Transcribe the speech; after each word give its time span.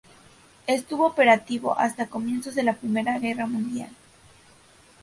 Estuvo 0.65 1.05
operativo 1.05 1.77
hasta 1.77 2.07
comienzos 2.09 2.55
de 2.55 2.63
la 2.63 2.73
Primera 2.73 3.19
Guerra 3.19 3.45
Mundial. 3.45 3.91